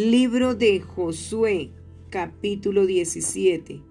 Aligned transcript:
Libro 0.00 0.54
de 0.54 0.80
Josué, 0.80 1.72
capítulo 2.08 2.86
17. 2.86 3.82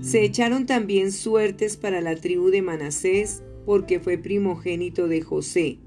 Se 0.00 0.22
echaron 0.22 0.64
también 0.64 1.10
suertes 1.10 1.76
para 1.76 2.00
la 2.00 2.14
tribu 2.14 2.50
de 2.50 2.62
Manasés, 2.62 3.42
porque 3.66 3.98
fue 3.98 4.16
primogénito 4.16 5.08
de 5.08 5.22
José. 5.22 5.78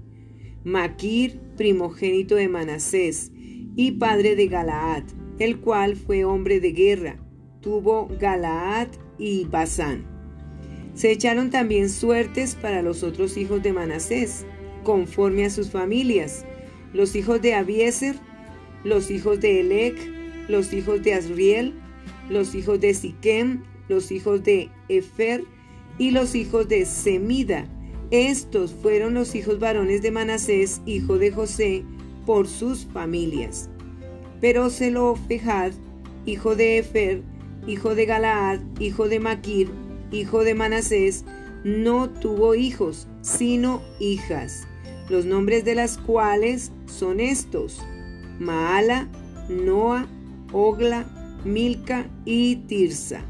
Maquir, 0.65 1.39
primogénito 1.55 2.35
de 2.35 2.49
Manasés, 2.49 3.31
y 3.77 3.91
padre 3.91 4.35
de 4.35 4.47
Galaad, 4.47 5.03
el 5.39 5.61
cual 5.61 5.95
fue 5.95 6.25
hombre 6.25 6.59
de 6.59 6.73
guerra. 6.73 7.25
Tuvo 7.61 8.09
Galaad 8.19 8.89
y 9.17 9.45
Basán. 9.45 10.03
Se 10.93 11.09
echaron 11.09 11.51
también 11.51 11.89
suertes 11.89 12.55
para 12.55 12.81
los 12.81 13.01
otros 13.01 13.37
hijos 13.37 13.63
de 13.63 13.71
Manasés, 13.71 14.45
conforme 14.83 15.45
a 15.45 15.49
sus 15.49 15.69
familias, 15.69 16.43
los 16.91 17.15
hijos 17.15 17.41
de 17.41 17.53
Abieser, 17.53 18.17
los 18.83 19.11
hijos 19.11 19.39
de 19.39 19.61
Elec, 19.61 19.97
los 20.47 20.73
hijos 20.73 21.03
de 21.03 21.13
Asriel, 21.13 21.73
los 22.29 22.55
hijos 22.55 22.79
de 22.79 22.93
Siquem, 22.93 23.63
los 23.87 24.11
hijos 24.11 24.43
de 24.43 24.69
Efer 24.89 25.43
y 25.97 26.11
los 26.11 26.35
hijos 26.35 26.67
de 26.67 26.85
Semida. 26.85 27.67
Estos 28.11 28.73
fueron 28.73 29.13
los 29.13 29.35
hijos 29.35 29.59
varones 29.59 30.01
de 30.01 30.11
Manasés, 30.11 30.81
hijo 30.85 31.17
de 31.17 31.31
José, 31.31 31.83
por 32.25 32.47
sus 32.47 32.85
familias. 32.85 33.69
Pero 34.39 34.69
Zelofejad, 34.69 35.71
hijo 36.25 36.55
de 36.55 36.77
Efer, 36.77 37.21
hijo 37.67 37.95
de 37.95 38.05
Galaad, 38.05 38.59
hijo 38.79 39.07
de 39.07 39.19
Maquir, 39.19 39.69
hijo 40.11 40.43
de 40.43 40.53
Manasés, 40.53 41.25
no 41.63 42.09
tuvo 42.09 42.55
hijos, 42.55 43.07
sino 43.21 43.81
hijas, 43.99 44.67
los 45.09 45.25
nombres 45.25 45.63
de 45.63 45.75
las 45.75 45.97
cuales 45.97 46.71
son 46.85 47.19
estos: 47.19 47.81
Maala, 48.39 49.09
Noa, 49.49 50.07
Ogla, 50.51 51.05
Milca 51.45 52.09
y 52.25 52.57
Tirsa. 52.67 53.25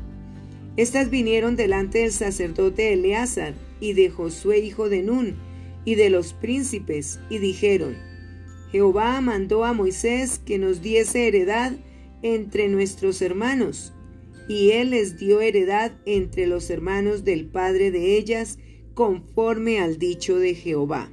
Estas 0.76 1.10
vinieron 1.10 1.56
delante 1.56 2.00
del 2.00 2.12
sacerdote 2.12 2.94
Eleazar 2.94 3.54
y 3.80 3.94
de 3.94 4.10
Josué 4.10 4.60
hijo 4.60 4.90
de 4.90 5.04
Nun 5.04 5.36
y 5.86 5.96
de 5.96 6.10
los 6.10 6.34
príncipes 6.34 7.20
y 7.30 7.38
dijeron, 7.38 7.96
Jehová 8.72 9.22
mandó 9.22 9.66
a 9.66 9.74
Moisés 9.74 10.40
que 10.44 10.58
nos 10.58 10.82
diese 10.82 11.28
heredad 11.28 11.74
entre 12.24 12.70
nuestros 12.70 13.22
hermanos, 13.22 13.94
y 14.50 14.72
él 14.72 14.90
les 14.90 15.20
dio 15.20 15.42
heredad 15.42 15.92
entre 16.06 16.48
los 16.48 16.70
hermanos 16.70 17.24
del 17.24 17.46
padre 17.46 17.92
de 17.92 18.18
ellas, 18.18 18.58
conforme 18.94 19.80
al 19.80 19.98
dicho 20.00 20.38
de 20.40 20.56
Jehová. 20.56 21.10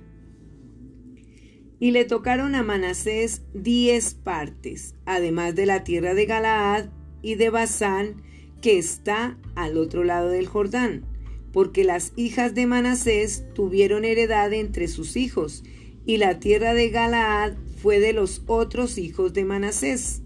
Y 1.81 1.93
le 1.93 2.05
tocaron 2.05 2.55
a 2.55 2.63
Manasés 2.63 3.43
diez 3.55 4.15
partes, 4.15 4.95
además 5.07 5.55
de 5.55 5.65
la 5.65 5.83
tierra 5.83 6.13
de 6.13 6.27
Galaad 6.27 6.91
y 7.23 7.37
de 7.37 7.49
Basán, 7.49 8.23
que 8.61 8.79
está 8.79 9.39
al 9.55 9.79
otro 9.79 10.05
lado 10.05 10.29
del 10.29 10.47
Jordán, 10.47 11.07
porque 11.53 11.83
las 11.83 12.13
hijas 12.17 12.55
de 12.55 12.67
Manasés 12.67 13.47
tuvieron 13.55 14.05
heredad 14.05 14.53
entre 14.53 14.89
sus 14.89 15.17
hijos, 15.17 15.65
y 16.05 16.19
la 16.19 16.39
tierra 16.39 16.75
de 16.75 16.91
Galaad 16.91 17.55
fue 17.83 17.99
de 17.99 18.13
los 18.13 18.43
otros 18.47 18.99
hijos 18.99 19.33
de 19.33 19.45
Manasés. 19.45 20.23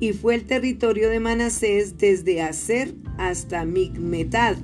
Y 0.00 0.12
fue 0.12 0.34
el 0.34 0.44
territorio 0.44 1.10
de 1.10 1.20
Manasés 1.20 1.96
desde 1.98 2.42
Aser 2.42 2.94
hasta 3.18 3.64
Migmetad, 3.64 4.56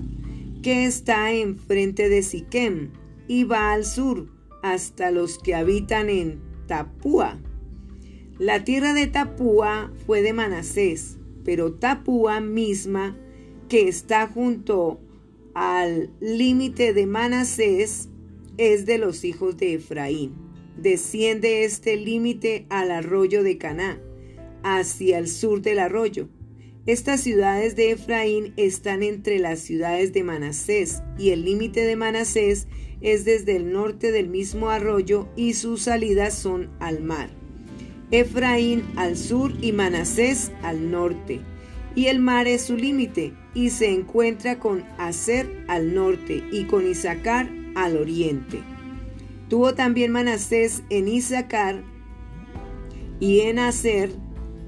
que 0.62 0.84
está 0.84 1.32
enfrente 1.32 2.08
de 2.08 2.22
Siquem, 2.22 2.90
y 3.28 3.44
va 3.44 3.72
al 3.72 3.84
sur, 3.84 4.33
hasta 4.64 5.10
los 5.10 5.36
que 5.36 5.54
habitan 5.54 6.08
en 6.08 6.40
Tapúa. 6.66 7.38
La 8.38 8.64
tierra 8.64 8.94
de 8.94 9.06
Tapúa 9.06 9.92
fue 10.06 10.22
de 10.22 10.32
Manasés, 10.32 11.18
pero 11.44 11.74
Tapúa 11.74 12.40
misma, 12.40 13.14
que 13.68 13.88
está 13.88 14.26
junto 14.26 15.02
al 15.52 16.10
límite 16.18 16.94
de 16.94 17.04
Manasés, 17.04 18.08
es 18.56 18.86
de 18.86 18.96
los 18.96 19.24
hijos 19.24 19.58
de 19.58 19.74
Efraín. 19.74 20.32
Desciende 20.78 21.64
este 21.64 21.98
límite 21.98 22.64
al 22.70 22.90
arroyo 22.90 23.42
de 23.42 23.58
Caná, 23.58 24.00
hacia 24.62 25.18
el 25.18 25.28
sur 25.28 25.60
del 25.60 25.78
arroyo. 25.78 26.30
Estas 26.86 27.22
ciudades 27.22 27.76
de 27.76 27.92
Efraín 27.92 28.52
están 28.58 29.02
entre 29.02 29.38
las 29.38 29.60
ciudades 29.60 30.12
de 30.12 30.22
Manasés, 30.22 31.02
y 31.16 31.30
el 31.30 31.42
límite 31.42 31.80
de 31.80 31.96
Manasés 31.96 32.68
es 33.00 33.24
desde 33.24 33.56
el 33.56 33.72
norte 33.72 34.12
del 34.12 34.28
mismo 34.28 34.68
arroyo 34.68 35.26
y 35.34 35.54
sus 35.54 35.80
salidas 35.80 36.34
son 36.34 36.68
al 36.80 37.02
mar. 37.02 37.30
Efraín 38.10 38.84
al 38.96 39.16
sur 39.16 39.54
y 39.62 39.72
Manasés 39.72 40.52
al 40.62 40.90
norte. 40.90 41.40
Y 41.94 42.06
el 42.06 42.18
mar 42.18 42.46
es 42.46 42.62
su 42.62 42.76
límite 42.76 43.32
y 43.54 43.70
se 43.70 43.90
encuentra 43.90 44.58
con 44.58 44.84
Aser 44.98 45.64
al 45.68 45.94
norte 45.94 46.44
y 46.52 46.64
con 46.64 46.86
Isaacar 46.86 47.48
al 47.76 47.96
oriente. 47.96 48.60
Tuvo 49.48 49.74
también 49.74 50.12
Manasés 50.12 50.82
en 50.90 51.08
Isaacar 51.08 51.82
y 53.20 53.40
en 53.40 53.58
Aser 53.58 54.10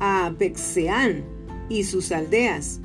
a 0.01 0.33
Bexeán 0.39 1.36
y 1.69 1.85
sus 1.85 2.13
aldeas, 2.13 2.81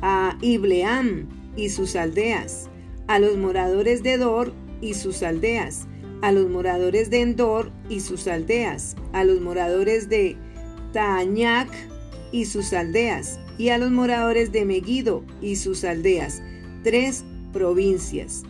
a 0.00 0.36
Ibleam 0.40 1.28
y 1.56 1.68
sus 1.68 1.96
aldeas, 1.96 2.68
a 3.06 3.18
los 3.18 3.36
moradores 3.36 4.02
de 4.02 4.18
Dor 4.18 4.52
y 4.80 4.94
sus 4.94 5.22
aldeas, 5.22 5.86
a 6.22 6.32
los 6.32 6.48
moradores 6.48 7.10
de 7.10 7.20
Endor 7.20 7.70
y 7.88 8.00
sus 8.00 8.26
aldeas, 8.28 8.96
a 9.12 9.24
los 9.24 9.40
moradores 9.40 10.08
de 10.08 10.36
Taañac 10.92 11.68
y 12.30 12.46
sus 12.46 12.72
aldeas, 12.72 13.38
y 13.58 13.68
a 13.68 13.78
los 13.78 13.90
moradores 13.90 14.52
de 14.52 14.64
Megido 14.64 15.24
y 15.40 15.56
sus 15.56 15.84
aldeas, 15.84 16.42
tres 16.82 17.24
provincias. 17.52 18.44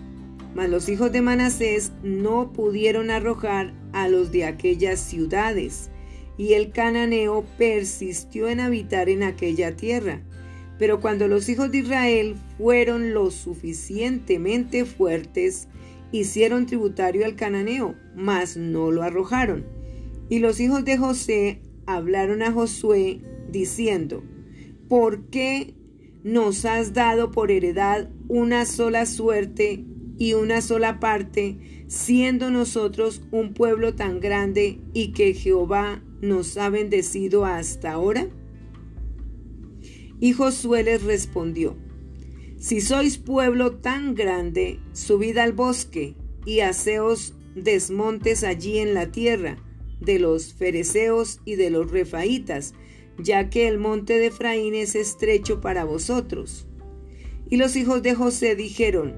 Mas 0.54 0.68
los 0.68 0.88
hijos 0.88 1.12
de 1.12 1.22
Manasés 1.22 1.92
no 2.02 2.52
pudieron 2.52 3.10
arrojar 3.10 3.72
a 3.92 4.08
los 4.08 4.30
de 4.32 4.44
aquellas 4.44 5.00
ciudades, 5.00 5.90
y 6.36 6.54
el 6.54 6.72
cananeo 6.72 7.44
persistió 7.58 8.48
en 8.48 8.60
habitar 8.60 9.08
en 9.08 9.22
aquella 9.22 9.76
tierra. 9.76 10.22
Pero 10.78 11.00
cuando 11.00 11.28
los 11.28 11.48
hijos 11.48 11.70
de 11.70 11.78
Israel 11.78 12.36
fueron 12.58 13.14
lo 13.14 13.30
suficientemente 13.30 14.84
fuertes, 14.84 15.68
hicieron 16.10 16.66
tributario 16.66 17.24
al 17.24 17.36
cananeo, 17.36 17.94
mas 18.14 18.56
no 18.56 18.90
lo 18.90 19.02
arrojaron. 19.02 19.64
Y 20.28 20.38
los 20.38 20.60
hijos 20.60 20.84
de 20.84 20.96
José 20.96 21.60
hablaron 21.86 22.42
a 22.42 22.52
Josué 22.52 23.20
diciendo, 23.50 24.22
¿por 24.88 25.26
qué 25.26 25.74
nos 26.22 26.64
has 26.64 26.92
dado 26.94 27.30
por 27.30 27.50
heredad 27.50 28.08
una 28.28 28.64
sola 28.64 29.06
suerte 29.06 29.84
y 30.18 30.34
una 30.34 30.60
sola 30.60 31.00
parte, 31.00 31.84
siendo 31.88 32.50
nosotros 32.50 33.22
un 33.30 33.54
pueblo 33.54 33.94
tan 33.94 34.20
grande 34.20 34.80
y 34.92 35.12
que 35.12 35.34
Jehová 35.34 36.02
nos 36.20 36.56
ha 36.56 36.68
bendecido 36.70 37.44
hasta 37.44 37.92
ahora? 37.92 38.28
Y 40.20 40.32
Josué 40.32 40.84
les 40.84 41.02
respondió, 41.02 41.76
si 42.58 42.80
sois 42.80 43.18
pueblo 43.18 43.72
tan 43.72 44.14
grande, 44.14 44.78
subid 44.92 45.36
al 45.38 45.52
bosque 45.52 46.14
y 46.46 46.60
haceos 46.60 47.34
desmontes 47.56 48.44
allí 48.44 48.78
en 48.78 48.94
la 48.94 49.10
tierra 49.10 49.56
de 50.00 50.18
los 50.18 50.54
fereceos 50.54 51.40
y 51.44 51.56
de 51.56 51.70
los 51.70 51.90
refaítas, 51.90 52.74
ya 53.18 53.50
que 53.50 53.68
el 53.68 53.78
monte 53.78 54.18
de 54.18 54.26
Efraín 54.26 54.74
es 54.74 54.94
estrecho 54.94 55.60
para 55.60 55.84
vosotros. 55.84 56.68
Y 57.50 57.56
los 57.56 57.76
hijos 57.76 58.02
de 58.02 58.14
José 58.14 58.56
dijeron, 58.56 59.14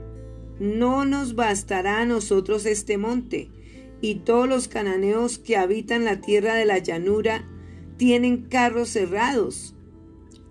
No 0.61 1.05
nos 1.05 1.35
bastará 1.35 2.01
a 2.01 2.07
nosotros 2.07 2.67
este 2.67 2.99
monte, 2.99 3.51
y 4.01 4.17
todos 4.17 4.49
los 4.49 4.69
cananeos 4.69 5.39
que 5.39 5.56
habitan 5.56 6.05
la 6.05 6.21
tierra 6.21 6.55
de 6.55 6.67
la 6.67 6.79
llanura 6.79 7.49
tienen 7.97 8.43
carros 8.43 8.91
cerrados. 8.91 9.75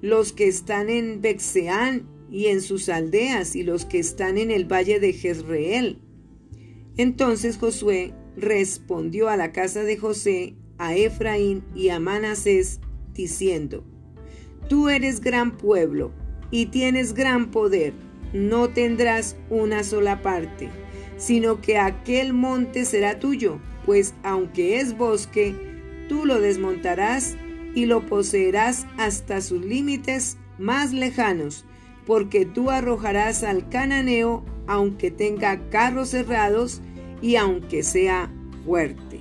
Los 0.01 0.33
que 0.33 0.47
están 0.47 0.89
en 0.89 1.21
Bexeán 1.21 2.07
y 2.31 2.47
en 2.47 2.61
sus 2.61 2.89
aldeas 2.89 3.55
y 3.55 3.63
los 3.63 3.85
que 3.85 3.99
están 3.99 4.37
en 4.37 4.49
el 4.49 4.65
valle 4.65 4.99
de 4.99 5.13
Jezreel. 5.13 5.99
Entonces 6.97 7.57
Josué 7.57 8.13
respondió 8.35 9.29
a 9.29 9.37
la 9.37 9.51
casa 9.51 9.83
de 9.83 9.97
José, 9.97 10.55
a 10.77 10.95
Efraín 10.95 11.63
y 11.75 11.89
a 11.89 11.99
Manasés, 11.99 12.79
diciendo, 13.13 13.83
Tú 14.67 14.89
eres 14.89 15.21
gran 15.21 15.57
pueblo 15.57 16.11
y 16.49 16.67
tienes 16.67 17.13
gran 17.13 17.51
poder, 17.51 17.93
no 18.33 18.69
tendrás 18.69 19.37
una 19.49 19.83
sola 19.83 20.21
parte, 20.21 20.69
sino 21.17 21.61
que 21.61 21.77
aquel 21.77 22.33
monte 22.33 22.85
será 22.85 23.19
tuyo, 23.19 23.59
pues 23.85 24.13
aunque 24.23 24.79
es 24.79 24.97
bosque, 24.97 25.55
tú 26.09 26.25
lo 26.25 26.41
desmontarás 26.41 27.35
y 27.75 27.85
lo 27.85 28.05
poseerás 28.05 28.85
hasta 28.97 29.41
sus 29.41 29.63
límites 29.63 30.37
más 30.57 30.93
lejanos, 30.93 31.65
porque 32.05 32.45
tú 32.45 32.69
arrojarás 32.69 33.43
al 33.43 33.69
cananeo 33.69 34.43
aunque 34.67 35.11
tenga 35.11 35.69
carros 35.69 36.09
cerrados 36.09 36.81
y 37.21 37.35
aunque 37.35 37.83
sea 37.83 38.31
fuerte. 38.65 39.12